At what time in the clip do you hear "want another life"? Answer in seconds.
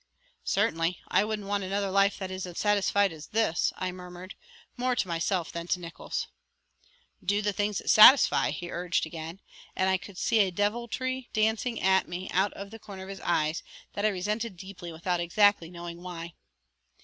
1.47-2.17